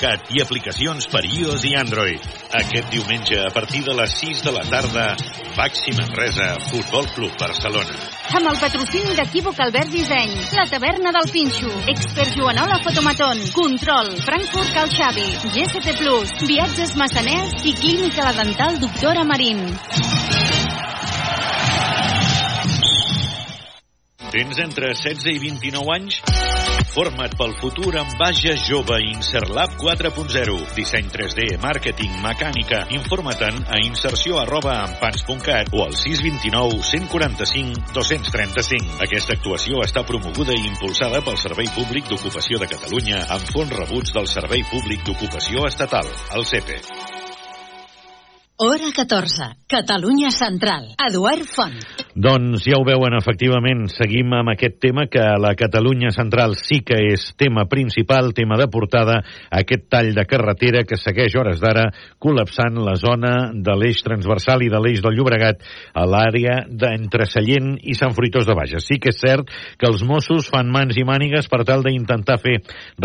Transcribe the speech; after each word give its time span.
empanys.cat 0.00 0.30
i 0.32 0.40
aplicacions 0.40 1.06
per 1.10 1.22
iOS 1.24 1.64
i 1.68 1.74
Android. 1.76 2.20
Aquest 2.56 2.90
diumenge, 2.90 3.38
a 3.44 3.50
partir 3.52 3.82
de 3.84 3.94
les 3.94 4.10
6 4.20 4.42
de 4.44 4.52
la 4.52 4.64
tarda, 4.64 5.16
Baxi 5.56 5.92
Manresa, 5.92 6.58
Futbol 6.70 7.06
Club 7.14 7.32
Barcelona. 7.38 7.96
Amb 8.30 8.50
el 8.50 8.58
patrocini 8.60 9.14
d'Equívoc 9.16 9.60
Albert 9.60 9.90
Disseny, 9.92 10.32
la 10.56 10.66
taverna 10.70 11.12
del 11.12 11.30
Pinxo, 11.32 11.72
Expert 11.88 12.36
Joanola 12.36 12.80
Fotomaton, 12.84 13.42
Control, 13.52 14.14
Frankfurt 14.24 14.72
Cal 14.74 14.90
Xavi, 14.94 15.28
GST 15.50 15.98
Plus, 15.98 16.32
Viatges 16.46 16.96
Massaners 16.96 17.60
i 17.64 17.74
Clínica 17.74 18.24
La 18.24 18.36
Dental 18.44 18.80
Doctora 18.80 19.24
Marín. 19.24 19.66
Tens 24.40 24.56
entre 24.56 24.94
16 24.96 25.26
i 25.36 25.38
29 25.52 25.90
anys? 25.92 26.14
Forma't 26.94 27.34
pel 27.36 27.50
futur 27.60 27.90
amb 28.00 28.14
Baja 28.16 28.54
Jove 28.56 28.96
Inserlab 29.04 29.74
4.0. 29.76 30.54
Disseny 30.78 31.10
3D, 31.12 31.58
màrqueting, 31.60 32.14
mecànica. 32.24 32.86
Informa't 32.96 33.60
a 33.68 33.82
inserció 33.84 34.40
arroba 34.40 34.78
o 34.88 35.84
al 35.84 35.92
629 35.92 36.80
145 36.80 37.92
235. 37.92 38.96
Aquesta 39.04 39.36
actuació 39.36 39.84
està 39.84 40.08
promoguda 40.08 40.56
i 40.56 40.64
impulsada 40.72 41.20
pel 41.20 41.36
Servei 41.36 41.68
Públic 41.76 42.08
d'Ocupació 42.08 42.64
de 42.64 42.72
Catalunya 42.72 43.26
amb 43.28 43.44
fons 43.52 43.76
rebuts 43.76 44.16
del 44.16 44.24
Servei 44.24 44.64
Públic 44.72 45.04
d'Ocupació 45.04 45.68
Estatal, 45.68 46.08
el 46.32 46.48
CEPE. 46.48 47.19
Hora 48.62 48.92
14. 48.92 49.64
Catalunya 49.64 50.28
Central. 50.28 50.90
Eduard 51.00 51.48
Font. 51.48 51.80
Doncs 52.12 52.66
ja 52.68 52.76
ho 52.76 52.82
veuen, 52.84 53.14
efectivament, 53.16 53.86
seguim 53.88 54.34
amb 54.36 54.50
aquest 54.52 54.74
tema 54.82 55.06
que 55.08 55.22
la 55.40 55.54
Catalunya 55.56 56.10
Central 56.12 56.58
sí 56.60 56.82
que 56.84 56.98
és 57.14 57.24
tema 57.40 57.64
principal, 57.72 58.34
tema 58.36 58.58
de 58.60 58.66
portada, 58.68 59.22
aquest 59.48 59.86
tall 59.88 60.10
de 60.12 60.24
carretera 60.28 60.82
que 60.84 60.98
segueix 61.00 61.38
hores 61.40 61.62
d'ara 61.62 61.86
col·lapsant 62.20 62.76
la 62.84 62.98
zona 63.00 63.30
de 63.54 63.78
l'eix 63.80 64.02
transversal 64.04 64.66
i 64.66 64.68
de 64.68 64.82
l'eix 64.84 65.00
del 65.00 65.16
Llobregat 65.16 65.64
a 65.96 66.04
l'àrea 66.04 66.58
d'entre 66.68 67.30
Sallent 67.30 67.78
i 67.80 67.96
Sant 67.96 68.12
Fruitós 68.12 68.44
de 68.44 68.58
Bages. 68.58 68.84
Sí 68.84 69.00
que 69.00 69.14
és 69.14 69.22
cert 69.24 69.48
que 69.80 69.88
els 69.88 70.04
Mossos 70.04 70.52
fan 70.52 70.68
mans 70.68 71.00
i 71.00 71.06
mànigues 71.08 71.48
per 71.48 71.62
tal 71.64 71.86
d'intentar 71.88 72.36
fer 72.44 72.58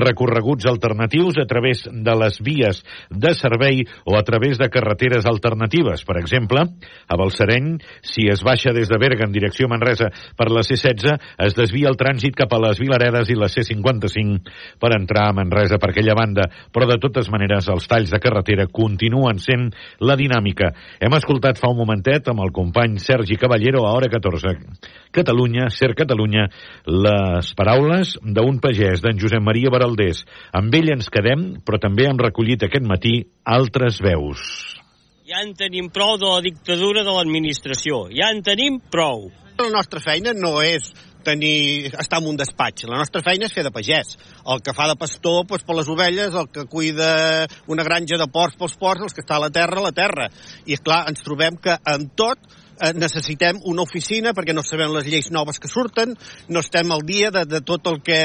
recorreguts 0.03 0.67
alternatius 0.67 1.40
a 1.40 1.47
través 1.47 1.88
de 1.88 2.19
les 2.25 2.44
vies 2.44 2.84
de 3.08 3.36
servei 3.40 3.86
o 4.03 4.19
a 4.19 4.25
través 4.28 4.59
de 4.59 4.67
carreteres 4.67 5.23
alternatives 5.23 5.45
alternatives. 5.46 6.04
Per 6.06 6.18
exemple, 6.18 6.66
a 7.08 7.16
Balsareny, 7.18 7.78
si 8.02 8.28
es 8.32 8.42
baixa 8.44 8.74
des 8.74 8.90
de 8.90 8.98
Berga 8.98 9.26
en 9.26 9.34
direcció 9.34 9.70
Manresa 9.70 10.10
per 10.38 10.50
la 10.50 10.64
C16, 10.66 11.14
es 11.46 11.56
desvia 11.58 11.90
el 11.92 11.98
trànsit 12.00 12.36
cap 12.36 12.54
a 12.54 12.62
les 12.64 12.80
Vilaredes 12.82 13.30
i 13.30 13.38
la 13.38 13.50
C55 13.52 14.56
per 14.82 14.94
entrar 14.98 15.30
a 15.30 15.36
Manresa 15.38 15.78
per 15.82 15.92
aquella 15.92 16.18
banda. 16.18 16.48
Però, 16.74 16.88
de 16.90 16.98
totes 17.02 17.30
maneres, 17.30 17.70
els 17.70 17.88
talls 17.88 18.12
de 18.14 18.22
carretera 18.22 18.68
continuen 18.72 19.40
sent 19.40 19.70
la 20.02 20.18
dinàmica. 20.18 20.72
Hem 21.00 21.18
escoltat 21.18 21.62
fa 21.62 21.72
un 21.72 21.80
momentet 21.80 22.32
amb 22.32 22.44
el 22.46 22.54
company 22.56 22.98
Sergi 23.04 23.38
Caballero 23.38 23.86
a 23.86 23.94
hora 23.96 24.09
14. 24.12 24.56
Catalunya, 25.16 25.70
Ser 25.70 25.94
Catalunya, 25.96 26.48
les 26.90 27.54
paraules 27.58 28.16
d'un 28.24 28.59
pagès, 28.64 29.04
d'en 29.04 29.20
Josep 29.22 29.44
Maria 29.44 29.72
Baraldés. 29.74 30.26
Amb 30.56 30.74
ell 30.76 30.96
ens 30.98 31.12
quedem, 31.14 31.54
però 31.66 31.80
també 31.82 32.09
hem 32.09 32.20
recollit 32.20 32.66
aquest 32.66 32.88
matí 32.88 33.20
altres 33.46 34.02
veus. 34.04 34.84
Ja 35.36 35.41
en 35.44 35.50
tenim 35.52 35.89
prou 35.91 36.14
de 36.16 36.30
la 36.30 36.39
dictadura 36.39 37.02
de 37.03 37.11
l'administració. 37.11 38.05
Ja 38.16 38.30
en 38.31 38.38
tenim 38.39 38.78
prou. 38.80 39.25
La 39.59 39.67
nostra 39.73 40.00
feina 40.00 40.31
no 40.31 40.61
és 40.64 40.86
tenir, 41.28 41.89
estar 41.91 42.22
en 42.22 42.30
un 42.30 42.39
despatx. 42.39 42.86
La 42.88 43.02
nostra 43.02 43.19
feina 43.25 43.50
és 43.50 43.52
fer 43.52 43.66
de 43.67 43.73
pagès. 43.75 44.13
El 44.53 44.63
que 44.63 44.72
fa 44.78 44.88
de 44.88 44.95
pastor 44.95 45.41
doncs, 45.50 45.66
per 45.67 45.75
les 45.75 45.91
ovelles, 45.91 46.39
el 46.39 46.47
que 46.56 46.63
cuida 46.72 47.09
una 47.67 47.83
granja 47.83 48.22
de 48.22 48.30
porcs 48.31 48.56
pels 48.56 48.78
porcs, 48.80 49.03
els 49.09 49.17
que 49.17 49.25
està 49.25 49.36
a 49.36 49.44
la 49.44 49.52
terra, 49.52 49.81
a 49.81 49.88
la 49.89 49.94
terra. 49.97 50.31
I, 50.63 50.80
clar, 50.80 51.03
ens 51.11 51.28
trobem 51.28 51.59
que 51.59 51.75
en 51.83 52.08
tot 52.16 52.39
eh, 52.47 52.94
necessitem 52.95 53.59
una 53.67 53.83
oficina 53.83 54.31
perquè 54.31 54.56
no 54.56 54.63
sabem 54.63 54.95
les 54.95 55.12
lleis 55.12 55.34
noves 55.35 55.59
que 55.59 55.68
surten, 55.68 56.16
no 56.47 56.63
estem 56.63 56.95
al 56.95 57.03
dia 57.03 57.35
de, 57.35 57.44
de 57.44 57.59
tot 57.59 57.91
el 57.91 58.00
que, 58.07 58.22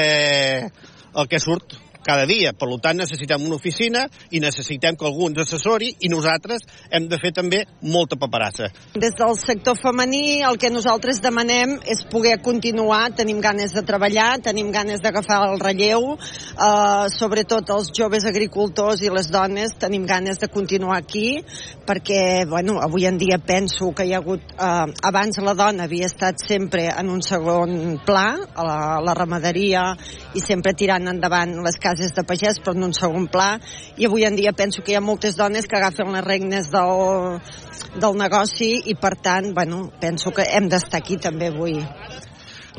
el 1.11 1.27
que 1.27 1.43
surt 1.43 1.75
cada 2.05 2.25
dia. 2.25 2.53
Per 2.53 2.67
tant, 2.81 2.97
necessitem 2.97 3.43
una 3.45 3.57
oficina 3.57 4.05
i 4.31 4.41
necessitem 4.41 4.97
que 4.97 5.05
algú 5.07 5.27
ens 5.29 5.41
assessori 5.43 5.91
i 6.01 6.09
nosaltres 6.11 6.65
hem 6.89 7.07
de 7.11 7.19
fer 7.21 7.31
també 7.35 7.61
molta 7.81 8.17
paperassa. 8.19 8.71
Des 8.95 9.15
del 9.17 9.37
sector 9.39 9.77
femení 9.79 10.41
el 10.47 10.57
que 10.61 10.71
nosaltres 10.73 11.21
demanem 11.21 11.77
és 11.85 12.03
poder 12.11 12.37
continuar, 12.43 13.11
tenim 13.17 13.41
ganes 13.43 13.75
de 13.77 13.83
treballar, 13.85 14.41
tenim 14.43 14.71
ganes 14.73 15.01
d'agafar 15.03 15.41
el 15.49 15.59
relleu, 15.61 16.15
eh, 16.17 17.05
sobretot 17.13 17.69
els 17.69 17.91
joves 17.97 18.25
agricultors 18.25 19.01
i 19.05 19.13
les 19.13 19.29
dones 19.31 19.77
tenim 19.79 20.05
ganes 20.09 20.39
de 20.41 20.49
continuar 20.51 20.97
aquí 20.97 21.43
perquè, 21.85 22.47
bueno, 22.49 22.79
avui 22.81 23.05
en 23.05 23.17
dia 23.17 23.37
penso 23.37 23.91
que 23.93 24.05
hi 24.05 24.13
ha 24.13 24.21
hagut, 24.21 24.41
eh, 24.57 24.93
abans 25.03 25.41
la 25.41 25.53
dona 25.53 25.85
havia 25.85 26.09
estat 26.09 26.41
sempre 26.41 26.87
en 26.89 27.09
un 27.09 27.21
segon 27.21 27.99
pla, 28.05 28.35
la, 28.57 28.99
la 29.03 29.13
ramaderia 29.17 29.91
i 30.35 30.41
sempre 30.41 30.73
tirant 30.73 31.07
endavant 31.11 31.57
les 31.61 31.77
cases 31.77 31.90
cases 31.91 32.15
de 32.15 32.23
pagès, 32.27 32.59
però 32.63 32.75
en 32.77 32.87
un 32.89 32.95
segon 32.95 33.27
pla, 33.31 33.51
i 33.99 34.07
avui 34.07 34.25
en 34.27 34.39
dia 34.39 34.55
penso 34.55 34.81
que 34.81 34.95
hi 34.95 34.99
ha 34.99 35.03
moltes 35.03 35.37
dones 35.39 35.67
que 35.67 35.77
agafen 35.77 36.15
les 36.15 36.25
regnes 36.25 36.71
del, 36.71 37.39
del 37.99 38.19
negoci 38.19 38.73
i, 38.87 38.95
per 38.95 39.17
tant, 39.19 39.51
bueno, 39.57 39.89
penso 40.01 40.31
que 40.35 40.47
hem 40.47 40.71
d'estar 40.71 41.01
aquí 41.03 41.19
també 41.21 41.51
avui. 41.51 41.79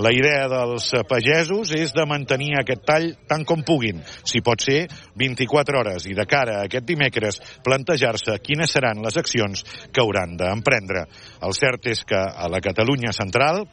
La 0.01 0.09
idea 0.09 0.47
dels 0.49 0.87
pagesos 1.05 1.75
és 1.77 1.91
de 1.93 2.07
mantenir 2.09 2.55
aquest 2.57 2.81
tall 2.89 3.11
tant 3.29 3.45
com 3.45 3.61
puguin, 3.61 4.01
si 4.25 4.41
pot 4.41 4.65
ser 4.65 4.87
24 5.21 5.83
hores, 5.83 6.07
i 6.09 6.17
de 6.17 6.25
cara 6.25 6.63
a 6.63 6.65
aquest 6.65 6.87
dimecres 6.89 7.43
plantejar-se 7.67 8.39
quines 8.41 8.73
seran 8.73 9.05
les 9.05 9.21
accions 9.21 9.67
que 9.93 10.01
hauran 10.01 10.39
d'emprendre. 10.41 11.05
El 11.45 11.53
cert 11.59 11.93
és 11.93 12.07
que 12.09 12.17
a 12.17 12.49
la 12.49 12.63
Catalunya 12.65 13.13
central, 13.13 13.67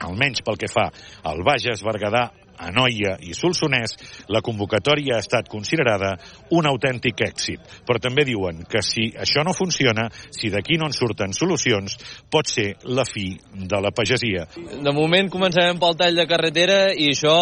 almenys 0.00 0.40
pel 0.46 0.56
que 0.56 0.72
fa 0.72 0.88
al 1.28 1.44
Bages, 1.44 1.84
Berguedà, 1.84 2.30
Anoia 2.60 3.16
i 3.24 3.34
Solsonès, 3.36 3.96
la 4.28 4.42
convocatòria 4.44 5.16
ha 5.16 5.24
estat 5.24 5.48
considerada 5.48 6.14
un 6.56 6.68
autèntic 6.68 7.24
èxit. 7.26 7.64
Però 7.86 8.00
també 8.02 8.26
diuen 8.28 8.64
que 8.70 8.82
si 8.84 9.08
això 9.16 9.44
no 9.46 9.56
funciona, 9.56 10.08
si 10.12 10.52
d'aquí 10.52 10.78
no 10.78 10.90
en 10.90 10.96
surten 10.96 11.32
solucions, 11.36 11.96
pot 12.30 12.48
ser 12.48 12.74
la 12.84 13.06
fi 13.08 13.32
de 13.54 13.80
la 13.80 13.92
pagesia. 13.96 14.46
De 14.56 14.94
moment 14.96 15.30
començarem 15.32 15.80
pel 15.80 15.96
tall 15.96 16.18
de 16.18 16.28
carretera 16.30 16.80
i 16.92 17.10
això 17.14 17.36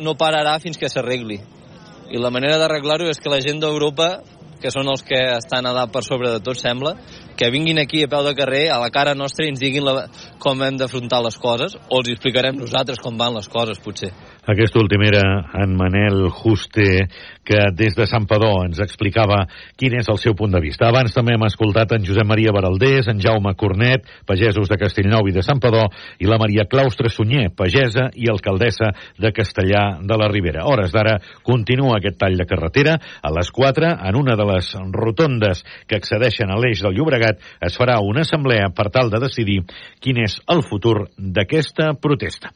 no 0.00 0.16
pararà 0.18 0.58
fins 0.62 0.80
que 0.80 0.90
s'arregli. 0.92 1.40
I 2.12 2.20
la 2.20 2.32
manera 2.32 2.58
d'arreglar-ho 2.60 3.08
és 3.08 3.20
que 3.20 3.30
la 3.32 3.40
gent 3.40 3.60
d'Europa, 3.62 4.18
que 4.62 4.70
són 4.70 4.88
els 4.92 5.02
que 5.02 5.18
estan 5.34 5.66
a 5.66 5.72
dalt 5.74 5.92
per 5.94 6.04
sobre 6.06 6.30
de 6.30 6.42
tot, 6.44 6.58
sembla, 6.60 6.92
que 7.36 7.50
vinguin 7.50 7.80
aquí 7.82 8.02
a 8.04 8.10
peu 8.12 8.22
de 8.26 8.34
carrer, 8.38 8.66
a 8.70 8.78
la 8.78 8.90
cara 8.94 9.14
nostra, 9.18 9.46
i 9.46 9.50
ens 9.50 9.62
diguin 9.62 9.84
la, 9.86 10.06
com 10.42 10.60
hem 10.62 10.76
d'afrontar 10.78 11.22
les 11.24 11.38
coses, 11.42 11.74
o 11.88 12.02
els 12.02 12.12
explicarem 12.12 12.58
nosaltres 12.60 13.00
com 13.02 13.16
van 13.18 13.34
les 13.34 13.48
coses, 13.50 13.80
potser. 13.82 14.12
Aquest 14.42 14.74
últim 14.74 14.98
era 15.06 15.22
en 15.54 15.76
Manel 15.78 16.24
Juste, 16.34 17.06
que 17.46 17.58
des 17.78 17.94
de 17.94 18.08
Sant 18.10 18.24
Padó 18.26 18.64
ens 18.64 18.80
explicava 18.82 19.44
quin 19.78 19.94
és 20.00 20.08
el 20.10 20.18
seu 20.18 20.34
punt 20.34 20.50
de 20.50 20.58
vista. 20.62 20.88
Abans 20.88 21.14
també 21.14 21.36
hem 21.36 21.44
escoltat 21.46 21.92
en 21.94 22.02
Josep 22.02 22.26
Maria 22.26 22.50
Baraldés, 22.50 23.06
en 23.06 23.20
Jaume 23.22 23.52
Cornet, 23.54 24.08
pagesos 24.26 24.66
de 24.66 24.78
Castellnou 24.80 25.28
i 25.30 25.34
de 25.36 25.44
Sant 25.46 25.60
Padó, 25.62 25.84
i 26.18 26.26
la 26.26 26.40
Maria 26.42 26.64
Claustre 26.66 27.10
Sunyer, 27.12 27.52
pagesa 27.54 28.08
i 28.18 28.26
alcaldessa 28.32 28.88
de 29.14 29.30
Castellà 29.36 29.84
de 30.02 30.18
la 30.18 30.26
Ribera. 30.32 30.64
Hores 30.66 30.90
d'ara 30.90 31.20
continua 31.46 32.00
aquest 32.00 32.18
tall 32.18 32.34
de 32.40 32.46
carretera. 32.50 32.96
A 33.22 33.30
les 33.36 33.50
4, 33.54 33.92
en 34.10 34.18
una 34.18 34.34
de 34.34 34.48
les 34.48 34.72
rotondes 34.90 35.62
que 35.86 36.00
accedeixen 36.00 36.50
a 36.50 36.58
l'eix 36.58 36.82
del 36.82 36.98
Llobregat, 36.98 37.38
es 37.62 37.78
farà 37.78 38.00
una 38.02 38.26
assemblea 38.26 38.72
per 38.74 38.88
tal 38.90 39.14
de 39.14 39.22
decidir 39.22 39.60
quin 40.02 40.18
és 40.26 40.40
el 40.50 40.66
futur 40.66 41.04
d'aquesta 41.14 41.92
protesta. 41.94 42.50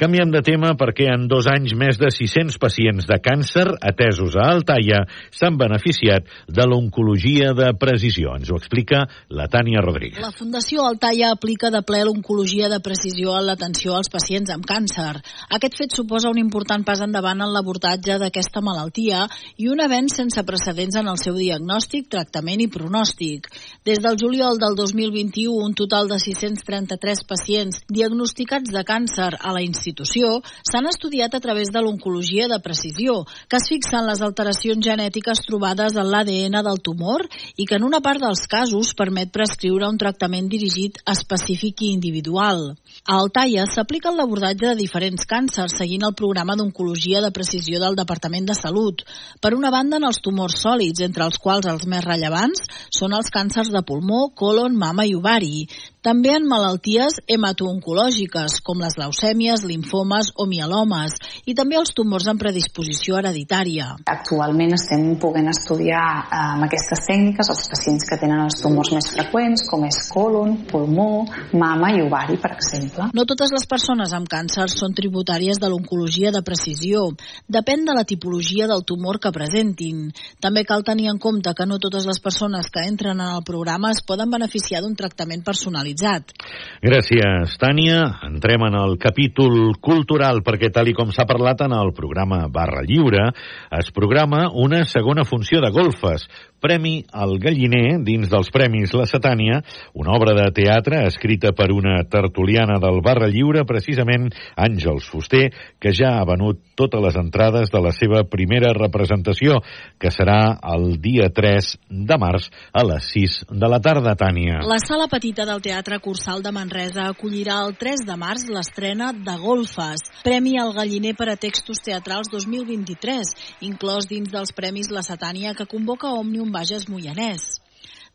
Canviem 0.00 0.30
de 0.32 0.40
tema 0.40 0.70
perquè 0.80 1.10
en 1.12 1.26
dos 1.28 1.44
anys 1.52 1.74
més 1.76 1.98
de 2.00 2.08
600 2.08 2.54
pacients 2.56 3.04
de 3.04 3.16
càncer 3.20 3.66
atesos 3.84 4.32
a 4.32 4.46
Altaia 4.48 5.02
s'han 5.36 5.58
beneficiat 5.60 6.30
de 6.48 6.64
l'oncologia 6.64 7.50
de 7.52 7.66
precisió. 7.76 8.32
Ens 8.40 8.48
ho 8.48 8.56
explica 8.56 9.02
la 9.28 9.44
Tània 9.52 9.82
Rodríguez. 9.84 10.22
La 10.24 10.32
Fundació 10.32 10.86
Altaia 10.88 11.28
aplica 11.34 11.68
de 11.74 11.82
ple 11.84 12.00
l'oncologia 12.08 12.70
de 12.72 12.78
precisió 12.80 13.34
en 13.36 13.44
l'atenció 13.50 13.98
als 13.98 14.08
pacients 14.08 14.54
amb 14.54 14.64
càncer. 14.64 15.20
Aquest 15.58 15.76
fet 15.82 15.98
suposa 15.98 16.32
un 16.32 16.40
important 16.40 16.80
pas 16.88 17.04
endavant 17.04 17.44
en 17.44 17.52
l'abordatge 17.52 18.16
d'aquesta 18.24 18.64
malaltia 18.64 19.26
i 19.60 19.68
un 19.68 19.84
avenç 19.84 20.16
sense 20.22 20.46
precedents 20.48 20.96
en 20.96 21.12
el 21.12 21.20
seu 21.20 21.36
diagnòstic, 21.36 22.08
tractament 22.08 22.64
i 22.64 22.70
pronòstic. 22.72 23.52
Des 23.84 24.00
del 24.00 24.16
juliol 24.16 24.56
del 24.64 24.80
2021, 24.80 25.60
un 25.60 25.76
total 25.76 26.08
de 26.08 26.16
633 26.24 27.26
pacients 27.28 27.84
diagnosticats 27.92 28.72
de 28.72 28.86
càncer 28.88 29.34
a 29.36 29.52
la 29.52 29.60
institució 29.60 29.89
institució 29.90 30.40
s'han 30.70 30.86
estudiat 30.86 31.34
a 31.34 31.40
través 31.40 31.70
de 31.72 31.82
l'oncologia 31.82 32.46
de 32.48 32.58
precisió, 32.62 33.24
que 33.48 33.58
es 33.58 33.68
fixa 33.68 33.98
en 33.98 34.06
les 34.06 34.22
alteracions 34.22 34.84
genètiques 34.84 35.42
trobades 35.46 35.96
en 35.96 36.10
l'ADN 36.10 36.62
del 36.62 36.80
tumor 36.80 37.26
i 37.56 37.66
que 37.66 37.76
en 37.76 37.84
una 37.84 38.00
part 38.00 38.20
dels 38.22 38.46
casos 38.46 38.94
permet 38.94 39.32
prescriure 39.32 39.88
un 39.88 39.98
tractament 39.98 40.48
dirigit 40.48 41.00
específic 41.06 41.82
i 41.82 41.92
individual. 41.94 42.76
A 43.06 43.18
Altaia 43.18 43.66
s'aplica 43.66 44.12
l'abordatge 44.14 44.70
de 44.70 44.78
diferents 44.78 45.26
càncers 45.26 45.76
seguint 45.76 46.06
el 46.06 46.14
programa 46.14 46.56
d'oncologia 46.56 47.20
de 47.24 47.32
precisió 47.34 47.80
del 47.80 47.98
Departament 47.98 48.46
de 48.46 48.54
Salut. 48.54 49.02
Per 49.40 49.54
una 49.54 49.70
banda, 49.70 49.98
en 49.98 50.06
els 50.06 50.20
tumors 50.22 50.60
sòlids, 50.62 51.02
entre 51.02 51.24
els 51.26 51.38
quals 51.38 51.66
els 51.66 51.86
més 51.86 52.04
rellevants 52.04 52.62
són 52.94 53.14
els 53.16 53.30
càncers 53.32 53.72
de 53.72 53.82
pulmó, 53.86 54.30
colon, 54.36 54.76
mama 54.76 55.06
i 55.06 55.16
ovari. 55.16 55.66
També 56.00 56.30
en 56.32 56.46
malalties 56.48 57.18
hematooncològiques, 57.28 58.54
com 58.64 58.78
les 58.80 58.94
leucèmies, 58.96 59.66
linfomes 59.68 60.30
o 60.40 60.46
mielomes, 60.48 61.12
i 61.44 61.52
també 61.52 61.76
els 61.76 61.90
tumors 61.92 62.24
amb 62.30 62.40
predisposició 62.40 63.18
hereditària. 63.18 63.90
Actualment 64.08 64.72
estem 64.78 65.02
podent 65.20 65.50
estudiar 65.52 66.04
eh, 66.22 66.38
amb 66.54 66.64
aquestes 66.64 67.04
tècniques 67.04 67.50
els 67.52 67.68
pacients 67.68 68.08
que 68.08 68.16
tenen 68.22 68.40
els 68.46 68.56
tumors 68.62 68.94
més 68.96 69.10
freqüents, 69.12 69.66
com 69.68 69.84
és 69.90 69.98
colon, 70.08 70.54
pulmó, 70.70 71.26
mama 71.52 71.92
i 71.92 72.00
ovari, 72.06 72.38
per 72.40 72.54
exemple. 72.54 73.10
No 73.12 73.26
totes 73.28 73.52
les 73.52 73.68
persones 73.68 74.16
amb 74.16 74.32
càncer 74.32 74.70
són 74.72 74.96
tributàries 74.96 75.60
de 75.60 75.68
l'oncologia 75.68 76.32
de 76.32 76.40
precisió. 76.40 77.10
Depèn 77.44 77.84
de 77.84 77.98
la 77.98 78.06
tipologia 78.08 78.70
del 78.72 78.86
tumor 78.88 79.20
que 79.20 79.34
presentin. 79.36 80.08
També 80.40 80.64
cal 80.64 80.80
tenir 80.80 81.12
en 81.12 81.20
compte 81.20 81.52
que 81.52 81.68
no 81.68 81.76
totes 81.76 82.08
les 82.08 82.24
persones 82.24 82.72
que 82.72 82.88
entren 82.88 83.20
en 83.20 83.36
el 83.36 83.44
programa 83.44 83.92
es 83.92 84.00
poden 84.00 84.32
beneficiar 84.32 84.80
d'un 84.80 84.96
tractament 84.96 85.44
personalitzat 85.44 85.89
actualitzat. 85.90 86.32
Gràcies, 86.80 87.56
Tània. 87.60 88.20
Entrem 88.26 88.62
en 88.66 88.76
el 88.80 88.96
capítol 88.98 89.74
cultural, 89.80 90.42
perquè 90.42 90.70
tal 90.72 90.88
i 90.88 90.94
com 90.94 91.10
s'ha 91.12 91.26
parlat 91.26 91.60
en 91.66 91.72
el 91.76 91.92
programa 91.92 92.48
Barra 92.48 92.82
Lliure, 92.86 93.30
es 93.78 93.90
programa 93.92 94.50
una 94.54 94.84
segona 94.84 95.24
funció 95.24 95.60
de 95.60 95.70
golfes, 95.70 96.28
Premi 96.60 97.06
al 97.16 97.38
Galliner, 97.40 98.02
dins 98.04 98.28
dels 98.28 98.50
Premis 98.52 98.92
La 98.92 99.06
Satània, 99.08 99.62
una 99.96 100.12
obra 100.12 100.34
de 100.36 100.46
teatre 100.52 101.06
escrita 101.08 101.54
per 101.56 101.70
una 101.72 101.96
tertuliana 102.04 102.76
del 102.82 103.00
Barra 103.00 103.30
Lliure, 103.32 103.64
precisament 103.64 104.28
Àngels 104.60 105.08
Fuster, 105.08 105.48
que 105.80 105.94
ja 105.96 106.18
ha 106.18 106.26
venut 106.28 106.60
totes 106.76 107.00
les 107.00 107.16
entrades 107.16 107.72
de 107.72 107.80
la 107.80 107.94
seva 107.96 108.26
primera 108.28 108.74
representació, 108.76 109.62
que 109.98 110.12
serà 110.12 110.58
el 110.74 111.00
dia 111.00 111.30
3 111.32 111.72
de 111.88 112.20
març 112.20 112.50
a 112.76 112.84
les 112.84 113.08
6 113.16 113.40
de 113.50 113.72
la 113.72 113.80
tarda, 113.80 114.12
Tània. 114.20 114.60
La 114.68 114.80
sala 114.84 115.08
petita 115.08 115.48
del 115.48 115.64
Teatre 115.64 115.79
Cursal 115.80 116.42
de 116.44 116.50
Manresa 116.52 117.06
acollirà 117.08 117.56
el 117.64 117.72
3 117.80 118.02
de 118.08 118.16
març 118.20 118.42
l'estrena 118.52 119.12
de 119.12 119.36
Golfes, 119.40 120.02
Premi 120.22 120.58
al 120.60 120.74
Galliner 120.76 121.14
per 121.16 121.30
a 121.32 121.36
Textos 121.40 121.80
Teatrals 121.86 122.28
2023, 122.32 123.30
inclòs 123.70 124.08
dins 124.10 124.28
dels 124.28 124.52
Premis 124.52 124.90
La 124.92 125.00
Satània 125.06 125.54
que 125.56 125.68
convoca 125.70 126.12
Òmnium 126.18 126.52
Bages 126.52 126.88
Moianès. 126.92 127.48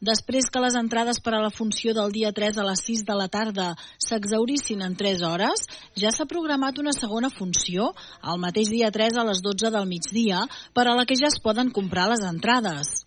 Després 0.04 0.52
que 0.52 0.60
les 0.60 0.76
entrades 0.76 1.22
per 1.24 1.34
a 1.34 1.42
la 1.42 1.50
funció 1.50 1.94
del 1.96 2.12
dia 2.12 2.34
3 2.36 2.60
a 2.60 2.66
les 2.68 2.84
6 2.84 3.06
de 3.08 3.16
la 3.16 3.30
tarda 3.32 3.72
s'exaurissin 4.04 4.84
en 4.84 4.96
3 5.00 5.24
hores, 5.24 5.66
ja 5.96 6.12
s'ha 6.12 6.28
programat 6.28 6.78
una 6.84 6.94
segona 6.94 7.32
funció, 7.32 7.94
el 8.22 8.38
mateix 8.44 8.70
dia 8.70 8.92
3 8.92 9.18
a 9.18 9.26
les 9.32 9.42
12 9.42 9.72
del 9.72 9.88
migdia, 9.88 10.46
per 10.76 10.86
a 10.86 10.96
la 11.00 11.06
que 11.08 11.16
ja 11.16 11.32
es 11.32 11.40
poden 11.40 11.72
comprar 11.72 12.10
les 12.12 12.28
entrades. 12.28 13.05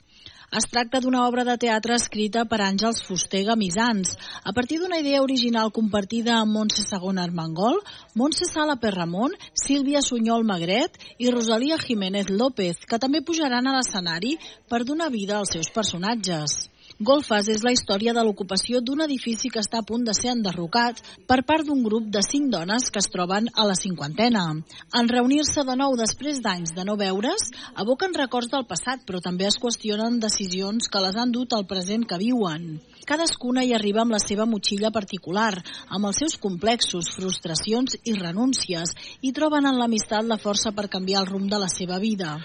Es 0.56 0.64
tracta 0.64 1.02
d'una 1.04 1.26
obra 1.28 1.42
de 1.44 1.54
teatre 1.60 1.92
escrita 2.00 2.46
per 2.48 2.58
Àngels 2.64 3.02
Fuster 3.04 3.42
Gamisans, 3.44 4.14
a 4.48 4.54
partir 4.56 4.78
d'una 4.80 5.00
idea 5.02 5.20
original 5.20 5.68
compartida 5.78 6.38
amb 6.38 6.56
Montse 6.56 6.86
Segona 6.86 7.26
Armengol, 7.28 7.76
Montse 8.16 8.48
Sala 8.48 8.78
Perramon, 8.80 9.36
Sílvia 9.52 10.00
Sunyol 10.00 10.48
Magret 10.48 10.96
i 11.18 11.28
Rosalia 11.28 11.76
Jiménez 11.84 12.32
López, 12.32 12.80
que 12.88 12.96
també 12.96 13.20
pujaran 13.20 13.68
a 13.68 13.76
l'escenari 13.76 14.38
per 14.72 14.86
donar 14.88 15.12
vida 15.12 15.36
als 15.36 15.52
seus 15.52 15.68
personatges. 15.68 16.56
Golfes 16.98 17.46
és 17.52 17.60
la 17.62 17.70
història 17.70 18.10
de 18.10 18.22
l'ocupació 18.26 18.80
d'un 18.82 19.04
edifici 19.04 19.52
que 19.54 19.60
està 19.62 19.78
a 19.78 19.86
punt 19.86 20.02
de 20.06 20.14
ser 20.18 20.32
enderrocat 20.32 20.98
per 21.30 21.44
part 21.46 21.62
d'un 21.68 21.84
grup 21.84 22.08
de 22.10 22.22
cinc 22.26 22.50
dones 22.50 22.88
que 22.90 22.98
es 22.98 23.06
troben 23.12 23.46
a 23.54 23.66
la 23.68 23.76
cinquantena. 23.78 24.42
En 25.00 25.10
reunir-se 25.12 25.62
de 25.62 25.76
nou 25.78 25.94
després 26.00 26.42
d'anys 26.42 26.74
de 26.74 26.82
no 26.88 26.96
veure's, 26.98 27.52
aboquen 27.78 28.18
records 28.18 28.50
del 28.50 28.66
passat, 28.66 29.06
però 29.06 29.22
també 29.22 29.46
es 29.46 29.60
qüestionen 29.62 30.18
decisions 30.18 30.90
que 30.90 31.04
les 31.06 31.14
han 31.14 31.30
dut 31.30 31.54
al 31.54 31.68
present 31.70 32.02
que 32.02 32.18
viuen. 32.18 32.66
Cadascuna 33.06 33.62
hi 33.64 33.74
arriba 33.76 34.02
amb 34.02 34.16
la 34.16 34.22
seva 34.22 34.46
motxilla 34.46 34.90
particular, 34.94 35.52
amb 35.88 36.10
els 36.10 36.18
seus 36.22 36.38
complexos, 36.40 37.12
frustracions 37.14 37.98
i 38.04 38.16
renúncies, 38.18 38.94
i 39.22 39.32
troben 39.36 39.68
en 39.68 39.78
l'amistat 39.78 40.26
la 40.26 40.40
força 40.40 40.72
per 40.72 40.88
canviar 40.88 41.22
el 41.22 41.30
rumb 41.30 41.50
de 41.50 41.60
la 41.60 41.70
seva 41.72 41.98
vida. 42.02 42.36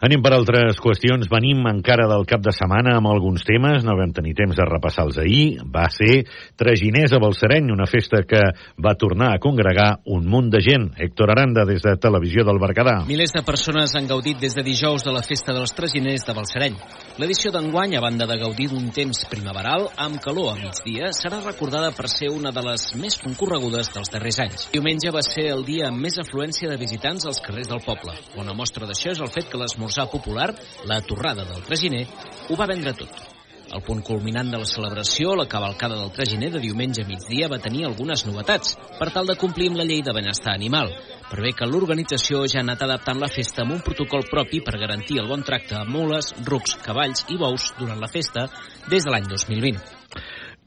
Anem 0.00 0.22
per 0.24 0.30
altres 0.32 0.78
qüestions. 0.80 1.28
Venim 1.28 1.66
encara 1.68 2.06
del 2.08 2.22
cap 2.28 2.40
de 2.40 2.54
setmana 2.56 2.94
amb 2.96 3.10
alguns 3.10 3.42
temes. 3.44 3.82
No 3.84 3.98
vam 3.98 4.14
tenir 4.16 4.32
temps 4.38 4.56
de 4.56 4.64
repassar-los 4.64 5.18
ahir. 5.20 5.60
Va 5.68 5.90
ser 5.92 6.22
Traginers 6.56 7.12
a 7.12 7.20
Balsareny, 7.20 7.68
una 7.68 7.84
festa 7.84 8.22
que 8.24 8.40
va 8.80 8.94
tornar 8.96 9.34
a 9.34 9.40
congregar 9.44 9.90
un 10.08 10.24
munt 10.24 10.48
de 10.54 10.62
gent. 10.64 10.86
Héctor 10.96 11.34
Aranda, 11.34 11.66
des 11.68 11.84
de 11.84 11.92
Televisió 12.00 12.46
del 12.48 12.62
Berguedà. 12.62 13.02
Milers 13.10 13.36
de 13.36 13.44
persones 13.44 13.92
han 13.92 14.08
gaudit 14.08 14.40
des 14.40 14.56
de 14.56 14.64
dijous 14.64 15.04
de 15.04 15.12
la 15.12 15.20
festa 15.26 15.52
dels 15.52 15.76
Traginers 15.76 16.24
de 16.24 16.36
Balsareny. 16.38 16.80
L'edició 17.20 17.52
d'enguany, 17.52 17.98
a 17.98 18.00
banda 18.00 18.24
de 18.24 18.40
gaudir 18.40 18.70
d'un 18.72 18.88
temps 18.96 19.26
primaveral, 19.28 19.90
amb 20.00 20.20
calor 20.24 20.54
a 20.54 20.56
migdia, 20.56 21.10
serà 21.12 21.42
recordada 21.44 21.90
per 21.92 22.08
ser 22.08 22.30
una 22.32 22.52
de 22.56 22.62
les 22.64 22.86
més 23.00 23.18
concorregudes 23.20 23.92
dels 23.92 24.12
darrers 24.12 24.38
anys. 24.46 24.68
Diumenge 24.72 25.12
va 25.12 25.24
ser 25.26 25.50
el 25.52 25.66
dia 25.66 25.90
amb 25.90 26.00
més 26.06 26.16
afluència 26.22 26.70
de 26.70 26.78
visitants 26.80 27.28
als 27.28 27.42
carrers 27.44 27.68
del 27.68 27.84
poble. 27.84 28.16
Una 28.40 28.56
mostra 28.56 28.88
d'això 28.88 29.12
és 29.12 29.20
el 29.20 29.32
fet 29.34 29.50
que 29.52 29.60
l'esmorzar 29.60 30.08
popular, 30.08 30.54
la 30.88 31.02
torrada 31.04 31.44
del 31.52 31.68
traginer, 31.68 32.06
ho 32.48 32.56
va 32.56 32.70
vendre 32.70 32.96
tot. 32.96 33.39
El 33.70 33.82
punt 33.86 34.00
culminant 34.02 34.48
de 34.50 34.58
la 34.58 34.66
celebració, 34.66 35.36
la 35.38 35.46
cavalcada 35.50 35.98
del 36.00 36.10
traginer 36.14 36.48
de 36.50 36.62
diumenge 36.64 37.04
a 37.04 37.06
migdia 37.06 37.48
va 37.52 37.60
tenir 37.62 37.84
algunes 37.86 38.24
novetats, 38.26 38.74
per 38.98 39.12
tal 39.14 39.30
de 39.30 39.36
complir 39.38 39.68
amb 39.70 39.78
la 39.78 39.86
llei 39.86 40.02
de 40.02 40.14
benestar 40.16 40.56
animal, 40.58 40.90
per 41.30 41.38
bé 41.44 41.54
que 41.54 41.70
l'organització 41.70 42.42
ja 42.50 42.58
ha 42.58 42.66
anat 42.66 42.82
adaptant 42.88 43.22
la 43.22 43.30
festa 43.30 43.62
amb 43.62 43.76
un 43.76 43.86
protocol 43.86 44.26
propi 44.32 44.64
per 44.66 44.80
garantir 44.82 45.22
el 45.22 45.30
bon 45.30 45.46
tracte 45.46 45.78
a 45.78 45.86
mules, 45.86 46.34
rucs, 46.50 46.74
cavalls 46.82 47.28
i 47.30 47.38
bous 47.38 47.70
durant 47.78 48.02
la 48.02 48.10
festa 48.10 48.48
des 48.90 49.06
de 49.06 49.14
l'any 49.14 49.30
2020. 49.30 49.99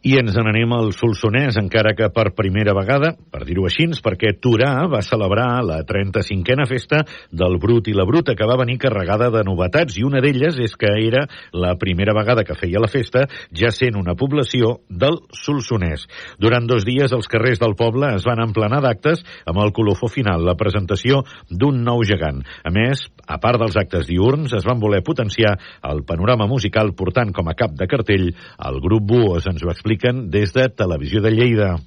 I 0.03 0.17
ens 0.19 0.35
n'anem 0.35 0.73
al 0.75 0.89
Solsonès, 0.91 1.55
encara 1.61 1.93
que 1.95 2.09
per 2.11 2.33
primera 2.35 2.73
vegada, 2.75 3.13
per 3.31 3.45
dir-ho 3.47 3.63
així, 3.69 3.85
perquè 4.03 4.33
Turà 4.35 4.83
va 4.91 4.99
celebrar 4.99 5.61
la 5.63 5.77
35a 5.87 6.65
festa 6.67 6.97
del 7.31 7.55
Brut 7.55 7.87
i 7.87 7.93
la 7.95 8.03
Bruta, 8.03 8.35
que 8.35 8.47
va 8.49 8.57
venir 8.59 8.75
carregada 8.83 9.29
de 9.31 9.45
novetats, 9.47 9.95
i 9.95 10.03
una 10.03 10.19
d'elles 10.19 10.59
és 10.59 10.75
que 10.75 10.91
era 11.05 11.21
la 11.55 11.77
primera 11.79 12.11
vegada 12.17 12.43
que 12.43 12.57
feia 12.59 12.81
la 12.83 12.89
festa, 12.91 13.29
ja 13.55 13.71
sent 13.71 13.95
una 13.95 14.17
població 14.19 14.81
del 14.89 15.21
Solsonès. 15.39 16.03
Durant 16.35 16.67
dos 16.67 16.83
dies 16.83 17.15
els 17.15 17.31
carrers 17.31 17.63
del 17.63 17.77
poble 17.79 18.11
es 18.17 18.27
van 18.27 18.43
emplenar 18.43 18.81
d'actes 18.83 19.23
amb 19.47 19.63
el 19.63 19.71
colofó 19.71 20.11
final, 20.11 20.43
la 20.43 20.57
presentació 20.59 21.21
d'un 21.47 21.79
nou 21.87 22.03
gegant. 22.03 22.43
A 22.67 22.75
més, 22.75 23.05
a 23.23 23.39
part 23.39 23.63
dels 23.63 23.79
actes 23.79 24.11
diurns, 24.11 24.51
es 24.51 24.67
van 24.67 24.83
voler 24.83 24.99
potenciar 24.99 25.55
el 25.87 26.03
panorama 26.03 26.51
musical 26.51 26.91
portant 26.91 27.31
com 27.31 27.47
a 27.47 27.55
cap 27.55 27.71
de 27.79 27.87
cartell 27.87 28.29
el 28.33 28.83
grup 28.83 29.07
Buos, 29.07 29.47
ens 29.47 29.63
ho 29.63 29.71
expliquen 29.93 30.29
des 30.29 30.53
de 30.53 30.69
Televisió 30.69 31.21
de 31.21 31.31
Lleida. 31.31 31.77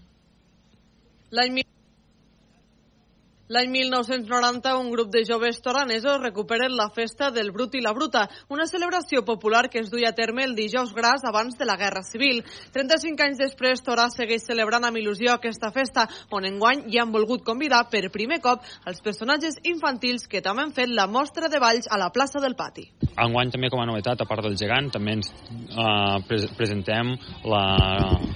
L'any 1.30 1.62
L'any 3.48 3.68
1990, 3.70 4.76
un 4.76 4.90
grup 4.90 5.12
de 5.12 5.22
joves 5.24 5.60
toranesos 5.62 6.20
recuperen 6.20 6.74
la 6.74 6.88
festa 6.90 7.30
del 7.30 7.52
Brut 7.52 7.76
i 7.76 7.80
la 7.80 7.92
Bruta, 7.94 8.24
una 8.48 8.66
celebració 8.66 9.22
popular 9.24 9.68
que 9.70 9.78
es 9.78 9.90
duia 9.90 10.08
a 10.10 10.16
terme 10.18 10.42
el 10.42 10.56
dijous 10.56 10.92
gras 10.92 11.22
abans 11.22 11.54
de 11.56 11.64
la 11.64 11.76
Guerra 11.76 12.02
Civil. 12.02 12.42
35 12.74 13.22
anys 13.22 13.38
després, 13.38 13.84
Torà 13.86 14.08
segueix 14.10 14.42
celebrant 14.42 14.82
amb 14.82 14.98
il·lusió 14.98 15.36
aquesta 15.36 15.70
festa, 15.70 16.08
on 16.30 16.44
enguany 16.44 16.88
hi 16.90 16.98
han 16.98 17.14
volgut 17.14 17.46
convidar 17.46 17.84
per 17.88 18.10
primer 18.10 18.40
cop 18.42 18.66
els 18.84 18.98
personatges 19.00 19.62
infantils 19.62 20.26
que 20.26 20.42
també 20.42 20.66
han 20.66 20.74
fet 20.74 20.90
la 20.90 21.06
mostra 21.06 21.46
de 21.46 21.62
balls 21.62 21.86
a 21.86 22.02
la 22.02 22.10
plaça 22.10 22.42
del 22.42 22.58
Pati. 22.58 23.05
Enguany 23.16 23.50
també 23.52 23.70
com 23.72 23.80
a 23.80 23.86
novetat, 23.88 24.20
a 24.20 24.28
part 24.28 24.44
del 24.44 24.56
gegant, 24.60 24.90
també 24.92 25.16
ens 25.16 25.30
eh, 25.32 26.16
pre 26.28 26.38
presentem 26.56 27.14
la, 27.48 27.64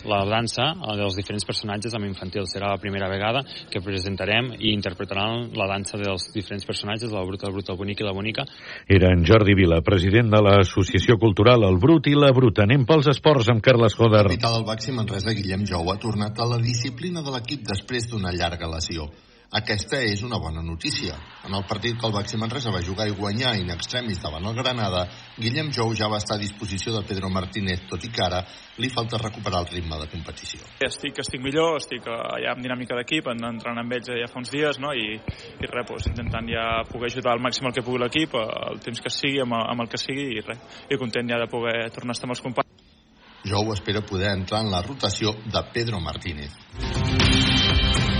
la 0.08 0.20
dansa 0.28 0.70
dels 0.98 1.18
diferents 1.18 1.46
personatges 1.48 1.94
amb 1.96 2.08
infantils. 2.08 2.54
Serà 2.54 2.72
la 2.72 2.80
primera 2.80 3.10
vegada 3.12 3.42
que 3.70 3.82
presentarem 3.84 4.52
i 4.58 4.72
interpretaran 4.72 5.50
la 5.58 5.68
dansa 5.70 6.00
dels 6.00 6.30
diferents 6.34 6.66
personatges, 6.68 7.12
la 7.12 7.24
Bruta, 7.26 7.48
el 7.48 7.56
Brut, 7.56 7.70
el 7.72 7.80
Bonic 7.80 8.02
i 8.02 8.08
la 8.08 8.16
Bonica. 8.16 8.46
Era 8.88 9.12
en 9.14 9.24
Jordi 9.26 9.56
Vila, 9.58 9.82
president 9.86 10.32
de 10.32 10.42
l'Associació 10.44 11.18
Cultural 11.20 11.66
El 11.68 11.80
Brut 11.82 12.08
i 12.10 12.16
la 12.16 12.32
Bruta. 12.36 12.64
Anem 12.64 12.86
pels 12.88 13.10
esports 13.12 13.50
amb 13.52 13.64
Carles 13.64 13.96
Joder. 13.98 14.26
Capital 14.30 14.60
del 14.60 14.68
Baxi 14.68 14.96
Manresa, 14.96 15.36
Guillem 15.36 15.66
Jou 15.68 15.92
ha 15.92 15.98
tornat 16.00 16.38
a 16.40 16.48
la 16.48 16.60
disciplina 16.62 17.24
de 17.24 17.34
l'equip 17.34 17.66
després 17.68 18.08
d'una 18.10 18.32
llarga 18.36 18.70
lesió. 18.70 19.10
Aquesta 19.50 19.98
és 20.06 20.20
una 20.22 20.38
bona 20.38 20.60
notícia. 20.62 21.16
En 21.42 21.54
el 21.58 21.64
partit 21.66 21.96
que 21.98 22.06
el 22.06 22.12
Baxi 22.14 22.38
Manresa 22.38 22.70
va 22.70 22.84
jugar 22.86 23.08
i 23.10 23.14
guanyar 23.18 23.56
in 23.58 23.72
extremis 23.74 24.20
davant 24.22 24.44
el 24.46 24.54
Granada, 24.54 25.00
Guillem 25.42 25.72
Jou 25.74 25.90
ja 25.98 26.06
va 26.06 26.20
estar 26.22 26.36
a 26.36 26.42
disposició 26.42 26.92
de 26.94 27.00
Pedro 27.08 27.26
Martínez, 27.34 27.82
tot 27.90 28.06
i 28.06 28.12
que 28.14 28.22
ara 28.22 28.44
li 28.78 28.92
falta 28.94 29.18
recuperar 29.18 29.64
el 29.64 29.72
ritme 29.72 29.98
de 29.98 30.06
competició. 30.12 30.62
Estic, 30.86 31.18
estic 31.18 31.42
millor, 31.42 31.80
estic 31.82 32.06
ja 32.06 32.54
amb 32.54 32.62
dinàmica 32.62 32.94
d'equip, 33.00 33.26
entrant 33.34 33.82
amb 33.82 33.98
ells 33.98 34.12
ja 34.22 34.30
fa 34.30 34.38
uns 34.38 34.54
dies, 34.54 34.78
no? 34.78 34.94
I, 34.94 35.18
i 35.18 35.66
res, 35.66 35.88
doncs, 35.90 36.06
intentant 36.12 36.46
ja 36.54 36.68
poder 36.86 37.10
ajudar 37.10 37.34
al 37.34 37.42
màxim 37.42 37.66
el 37.66 37.74
que 37.74 37.82
pugui 37.82 38.04
l'equip, 38.04 38.38
el 38.38 38.78
temps 38.86 39.02
que 39.02 39.10
sigui, 39.10 39.42
amb, 39.42 39.58
amb 39.58 39.82
el 39.82 39.90
que 39.90 39.98
sigui, 39.98 40.30
i 40.38 40.46
res, 40.46 40.62
i 40.86 41.00
content 41.00 41.26
ja 41.26 41.42
de 41.42 41.50
poder 41.50 41.88
tornar 41.90 42.14
a 42.14 42.20
estar 42.20 42.30
amb 42.30 42.38
els 42.38 42.46
companys. 42.46 42.70
Jou 43.50 43.74
espera 43.74 44.06
poder 44.06 44.30
entrar 44.36 44.62
en 44.62 44.70
la 44.70 44.84
rotació 44.86 45.34
de 45.42 45.66
Pedro 45.74 45.98
Martínez. 45.98 46.54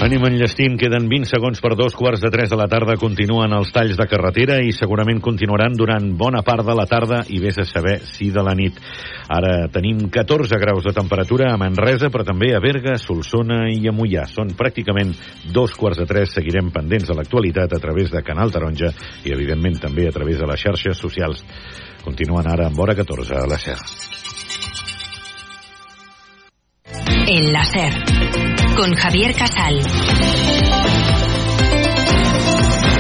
Anem 0.01 0.23
enllestint, 0.25 0.79
queden 0.81 1.11
20 1.11 1.29
segons 1.29 1.59
per 1.61 1.75
dos 1.77 1.93
quarts 1.93 2.23
de 2.25 2.31
3 2.33 2.49
de 2.49 2.57
la 2.57 2.65
tarda, 2.73 2.95
continuen 2.97 3.53
els 3.53 3.69
talls 3.69 3.99
de 4.01 4.07
carretera 4.09 4.57
i 4.65 4.73
segurament 4.73 5.21
continuaran 5.21 5.77
durant 5.77 6.07
bona 6.17 6.41
part 6.41 6.65
de 6.65 6.73
la 6.79 6.87
tarda 6.89 7.19
i 7.29 7.37
vés 7.43 7.59
a 7.61 7.67
saber 7.69 7.99
si 8.09 8.31
de 8.33 8.41
la 8.41 8.55
nit. 8.57 8.81
Ara 9.29 9.69
tenim 9.69 10.07
14 10.09 10.57
graus 10.63 10.89
de 10.89 10.97
temperatura 10.97 11.51
a 11.53 11.61
Manresa, 11.61 12.09
però 12.09 12.25
també 12.25 12.55
a 12.57 12.65
Berga, 12.65 12.97
Solsona 12.97 13.67
i 13.69 13.85
a 13.85 13.93
Mollà. 13.93 14.25
Són 14.33 14.57
pràcticament 14.57 15.13
dos 15.53 15.77
quarts 15.77 16.01
de 16.01 16.09
tres, 16.09 16.33
seguirem 16.33 16.73
pendents 16.73 17.13
de 17.13 17.21
l'actualitat 17.21 17.77
a 17.77 17.85
través 17.85 18.09
de 18.09 18.25
Canal 18.25 18.57
Taronja 18.57 18.95
i 19.29 19.37
evidentment 19.37 19.83
també 19.85 20.09
a 20.09 20.17
través 20.17 20.41
de 20.41 20.49
les 20.49 20.65
xarxes 20.65 20.97
socials. 20.97 21.45
Continuen 22.01 22.49
ara 22.49 22.73
amb 22.73 22.81
hora 22.81 22.97
14 22.97 23.37
a 23.37 23.49
la 23.53 23.61
SER. 23.61 23.77
El 27.33 27.53
láser 27.53 27.95
con 28.75 28.93
Javier 28.93 29.33
Casal. 29.37 29.81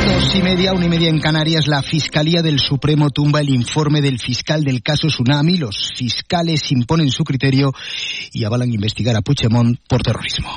Dos 0.06 0.34
y 0.36 0.42
media, 0.42 0.72
una 0.72 0.86
y 0.86 0.88
media 0.88 1.08
en 1.08 1.18
Canarias, 1.18 1.66
la 1.66 1.82
Fiscalía 1.82 2.40
del 2.40 2.60
Supremo 2.60 3.10
tumba 3.10 3.40
el 3.40 3.48
informe 3.48 4.00
del 4.00 4.20
fiscal 4.20 4.62
del 4.62 4.84
caso 4.84 5.08
Tsunami. 5.08 5.56
Los 5.56 5.90
fiscales 5.96 6.70
imponen 6.70 7.10
su 7.10 7.24
criterio 7.24 7.72
y 8.32 8.44
avalan 8.44 8.72
investigar 8.72 9.16
a 9.16 9.20
Puigdemont 9.20 9.80
por 9.88 10.00
terrorismo. 10.00 10.48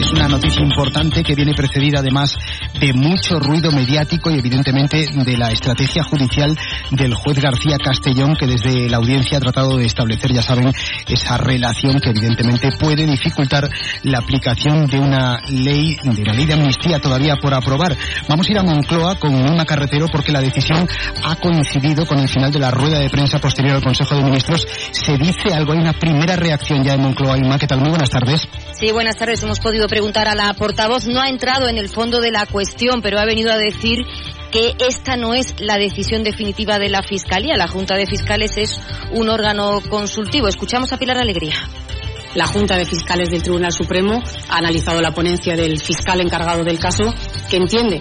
Es 0.00 0.10
una 0.12 0.28
noticia 0.28 0.62
importante 0.62 1.22
que 1.22 1.34
viene 1.34 1.52
precedida 1.52 2.00
además 2.00 2.38
de 2.80 2.92
mucho 2.92 3.38
ruido 3.38 3.72
mediático 3.72 4.30
y 4.30 4.38
evidentemente 4.38 5.06
de 5.12 5.36
la 5.36 5.50
estrategia 5.50 6.02
judicial 6.02 6.56
del 6.90 7.14
juez 7.14 7.38
García 7.38 7.78
Castellón 7.82 8.36
que 8.36 8.46
desde 8.46 8.88
la 8.88 8.98
audiencia 8.98 9.38
ha 9.38 9.40
tratado 9.40 9.76
de 9.76 9.86
establecer, 9.86 10.32
ya 10.32 10.42
saben, 10.42 10.72
esa 11.08 11.38
relación 11.38 12.00
que 12.00 12.10
evidentemente 12.10 12.70
puede 12.78 13.06
dificultar 13.06 13.68
la 14.02 14.18
aplicación 14.18 14.86
de 14.86 14.98
una 14.98 15.38
ley, 15.48 15.96
de 16.02 16.24
la 16.24 16.32
ley 16.32 16.46
de 16.46 16.54
amnistía 16.54 16.98
todavía 17.00 17.36
por 17.36 17.54
aprobar. 17.54 17.96
Vamos 18.28 18.46
a 18.48 18.50
ir 18.50 18.58
a 18.58 18.62
Moncloa 18.62 19.16
con 19.16 19.34
una 19.34 19.64
carretero 19.64 20.06
porque 20.10 20.32
la 20.32 20.40
decisión 20.40 20.88
ha 21.24 21.36
coincidido 21.36 22.06
con 22.06 22.18
el 22.18 22.28
final 22.28 22.52
de 22.52 22.58
la 22.58 22.70
rueda 22.70 22.98
de 22.98 23.10
prensa 23.10 23.38
posterior 23.38 23.76
al 23.76 23.82
Consejo 23.82 24.14
de 24.16 24.22
Ministros. 24.22 24.66
Se 24.90 25.16
dice 25.16 25.52
algo, 25.54 25.72
hay 25.72 25.78
una 25.78 25.92
primera 25.92 26.36
reacción 26.36 26.82
ya 26.84 26.94
en 26.94 27.02
Moncloa. 27.02 27.38
Inma, 27.38 27.58
¿qué 27.58 27.66
tal? 27.66 27.80
Muy 27.80 27.90
buenas 27.90 28.10
tardes. 28.10 28.46
Sí, 28.72 28.92
buenas 28.92 29.16
tardes. 29.16 29.42
Hemos 29.42 29.60
podido 29.60 29.86
preguntar 29.88 30.28
a 30.28 30.34
la 30.34 30.52
portavoz. 30.54 31.06
No 31.06 31.20
ha 31.20 31.28
entrado 31.28 31.68
en 31.68 31.78
el 31.78 31.88
fondo 31.88 32.20
de 32.20 32.30
la 32.30 32.46
pero 33.02 33.18
ha 33.18 33.24
venido 33.24 33.52
a 33.52 33.56
decir 33.56 34.04
que 34.50 34.74
esta 34.78 35.16
no 35.16 35.34
es 35.34 35.54
la 35.60 35.76
decisión 35.76 36.22
definitiva 36.22 36.78
de 36.78 36.88
la 36.88 37.02
Fiscalía. 37.02 37.56
La 37.56 37.68
Junta 37.68 37.96
de 37.96 38.06
Fiscales 38.06 38.56
es 38.56 38.80
un 39.12 39.28
órgano 39.28 39.80
consultivo. 39.88 40.48
Escuchamos 40.48 40.92
a 40.92 40.98
Pilar 40.98 41.18
Alegría. 41.18 41.56
La 42.34 42.46
Junta 42.46 42.76
de 42.76 42.84
Fiscales 42.84 43.30
del 43.30 43.42
Tribunal 43.42 43.72
Supremo 43.72 44.22
ha 44.50 44.58
analizado 44.58 45.00
la 45.00 45.12
ponencia 45.12 45.56
del 45.56 45.80
fiscal 45.80 46.20
encargado 46.20 46.64
del 46.64 46.78
caso, 46.78 47.04
que 47.48 47.56
entiende 47.56 47.94